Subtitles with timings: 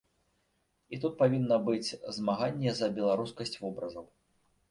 [0.95, 4.05] І тут павінна быць змаганне за беларускасць вобразаў.